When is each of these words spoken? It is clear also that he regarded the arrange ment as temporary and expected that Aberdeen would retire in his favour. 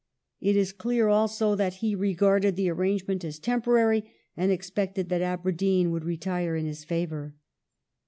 It 0.39 0.55
is 0.55 0.73
clear 0.73 1.09
also 1.09 1.53
that 1.53 1.75
he 1.75 1.93
regarded 1.93 2.55
the 2.55 2.71
arrange 2.71 3.05
ment 3.05 3.23
as 3.23 3.37
temporary 3.37 4.11
and 4.35 4.51
expected 4.51 5.09
that 5.09 5.21
Aberdeen 5.21 5.91
would 5.91 6.05
retire 6.05 6.55
in 6.55 6.65
his 6.65 6.83
favour. 6.83 7.35